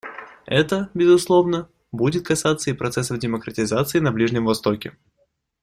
[0.47, 4.97] Это, безусловно, будет касаться и процессов демократизации на Ближнем Востоке.